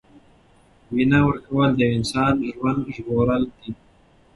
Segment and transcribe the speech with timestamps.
[0.93, 3.71] وینه ورکول د یو انسان ژوند ژغورل دي.